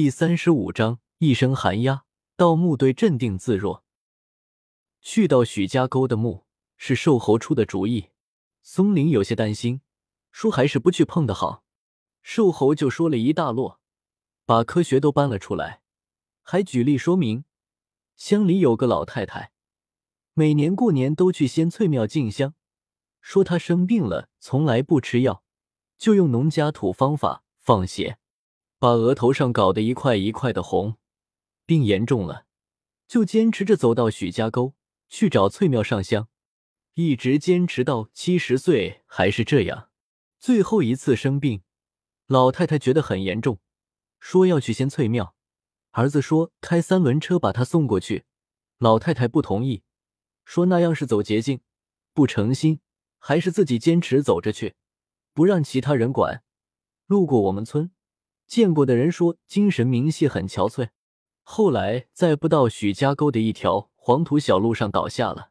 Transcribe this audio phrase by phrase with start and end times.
[0.00, 2.04] 第三十五章，一声寒鸦。
[2.36, 3.82] 盗墓队镇定自若。
[5.00, 8.10] 去到许家沟的墓是瘦猴出的主意，
[8.62, 9.80] 松林有些担心，
[10.30, 11.64] 说还是不去碰的好。
[12.22, 13.80] 瘦猴就说了一大摞，
[14.46, 15.82] 把科学都搬了出来，
[16.42, 17.42] 还举例说明，
[18.14, 19.50] 乡里有个老太太，
[20.32, 22.54] 每年过年都去仙翠庙进香，
[23.20, 25.42] 说她生病了，从来不吃药，
[25.98, 28.20] 就用农家土方法放血。
[28.80, 30.96] 把额头上搞得一块一块的红，
[31.66, 32.46] 病严重了，
[33.08, 34.74] 就坚持着走到许家沟
[35.08, 36.28] 去找翠庙上香，
[36.94, 39.90] 一直坚持到七十岁还是这样。
[40.38, 41.62] 最后一次生病，
[42.26, 43.58] 老太太觉得很严重，
[44.20, 45.34] 说要去仙翠庙。
[45.90, 48.26] 儿子说开三轮车把她送过去，
[48.78, 49.82] 老太太不同意，
[50.44, 51.60] 说那样是走捷径，
[52.12, 52.78] 不诚心，
[53.18, 54.76] 还是自己坚持走着去，
[55.34, 56.44] 不让其他人管。
[57.06, 57.90] 路过我们村。
[58.48, 60.88] 见过的人说精神明细很憔悴，
[61.42, 65.50] 后来在不到许家沟的一条黄土小路上倒下了。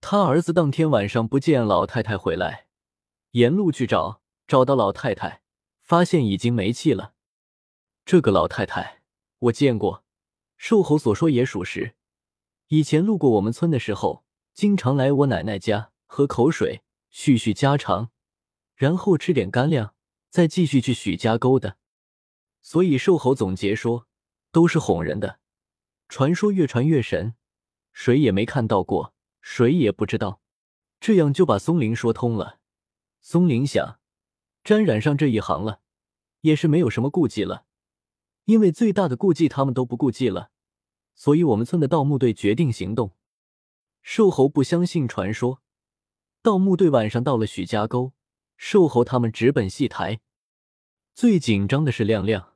[0.00, 2.66] 他儿子当天晚上不见老太太回来，
[3.30, 5.42] 沿路去找，找到老太太，
[5.80, 7.14] 发现已经没气了。
[8.04, 9.02] 这个老太太
[9.38, 10.04] 我见过，
[10.56, 11.94] 瘦猴所说也属实。
[12.68, 18.10] 以前路过我们村的时候，经常来我奶奶家喝口水，叙叙家常，
[18.74, 19.94] 然后吃点干粮，
[20.28, 21.76] 再继续去许家沟的。
[22.64, 24.08] 所以瘦猴总结说，
[24.50, 25.38] 都是哄人的，
[26.08, 27.34] 传说越传越神，
[27.92, 30.40] 谁也没看到过，谁也不知道，
[30.98, 32.60] 这样就把松林说通了。
[33.20, 34.00] 松林想，
[34.64, 35.82] 沾染上这一行了，
[36.40, 37.66] 也是没有什么顾忌了，
[38.46, 40.50] 因为最大的顾忌他们都不顾忌了，
[41.14, 43.14] 所以我们村的盗墓队决定行动。
[44.00, 45.62] 瘦猴不相信传说，
[46.40, 48.14] 盗墓队晚上到了许家沟，
[48.56, 50.22] 瘦猴他们直奔戏台，
[51.12, 52.53] 最紧张的是亮亮。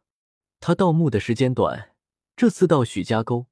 [0.60, 1.94] 他盗墓的时间短，
[2.36, 3.46] 这次到许家沟，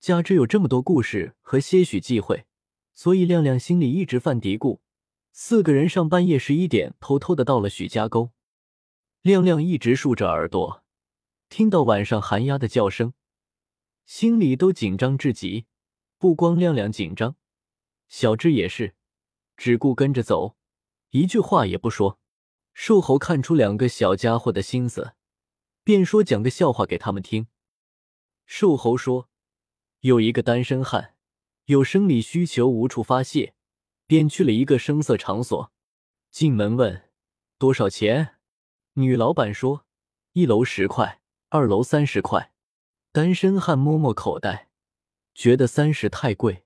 [0.00, 2.46] 加之有这么多故事和些许忌讳，
[2.94, 4.80] 所以亮亮心里一直犯嘀咕。
[5.32, 8.30] 四个人上半夜十一点偷偷的到了许家沟，
[9.22, 10.82] 亮亮一直竖着耳朵，
[11.48, 13.12] 听到晚上寒鸦的叫声，
[14.06, 15.66] 心里都紧张至极。
[16.18, 17.36] 不光亮亮紧张，
[18.08, 18.94] 小智也是，
[19.58, 20.56] 只顾跟着走，
[21.10, 22.18] 一句话也不说。
[22.72, 25.12] 瘦猴看出两个小家伙的心思。
[25.86, 27.46] 便说讲个笑话给他们听。
[28.44, 29.30] 瘦猴说
[30.02, 31.14] ：“有一个单身汉，
[31.66, 33.54] 有生理需求无处发泄，
[34.04, 35.70] 便去了一个声色场所。
[36.32, 37.08] 进门问
[37.56, 38.38] 多少钱，
[38.94, 39.86] 女老板说
[40.32, 41.20] 一楼十块，
[41.50, 42.52] 二楼三十块。
[43.12, 44.70] 单身汉摸摸口袋，
[45.36, 46.64] 觉得三十太贵，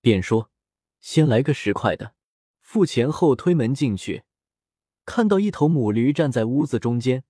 [0.00, 0.50] 便说
[0.98, 2.14] 先来个十块的。
[2.62, 4.24] 付钱后推门进去，
[5.04, 7.22] 看到一头母驴站在屋子中间。”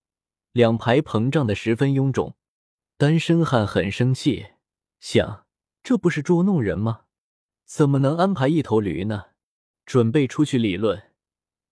[0.57, 2.35] 两排膨胀的十分臃肿，
[2.97, 4.53] 单身汉很生气，
[5.01, 5.45] 想
[5.83, 7.03] 这不是捉弄人吗？
[7.67, 9.27] 怎么能安排一头驴呢？
[9.85, 11.13] 准备出去理论，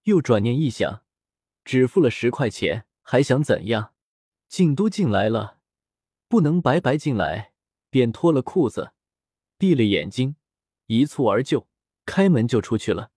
[0.02, 1.00] 又转念一想，
[1.64, 3.94] 只付了十块钱，还想怎样？
[4.48, 5.60] 进都进来了，
[6.28, 7.54] 不能白白进来，
[7.88, 8.92] 便脱了裤子，
[9.56, 10.36] 闭了眼睛，
[10.88, 11.66] 一蹴而就，
[12.04, 13.12] 开门就出去了。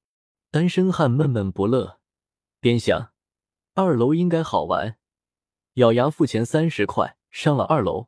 [0.50, 2.00] 单身汉闷闷不乐，
[2.62, 3.12] 边想
[3.74, 4.98] 二楼应该好玩。
[5.78, 8.08] 咬牙付钱三十块，上了二楼。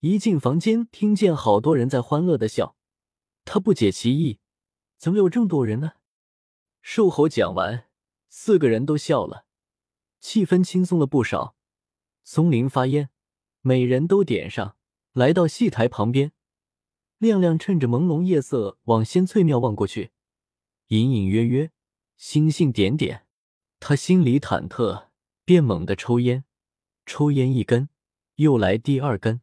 [0.00, 2.76] 一进房间，听见好多人在欢乐的笑。
[3.44, 4.40] 他不解其意，
[4.96, 5.92] 怎么有这么多人呢？
[6.80, 7.88] 瘦猴讲完，
[8.30, 9.44] 四个人都笑了，
[10.18, 11.56] 气氛轻松了不少。
[12.24, 13.10] 松林发烟，
[13.60, 14.76] 每人都点上。
[15.12, 16.32] 来到戏台旁边，
[17.18, 20.12] 亮亮趁着朦胧夜色往仙翠庙望过去，
[20.86, 21.70] 隐隐约约，
[22.16, 23.26] 星星点点。
[23.78, 25.08] 他心里忐忑，
[25.44, 26.44] 便猛地抽烟。
[27.08, 27.88] 抽烟一根，
[28.36, 29.40] 又来第二根。